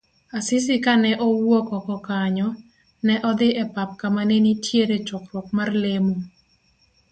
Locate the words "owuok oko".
1.27-1.95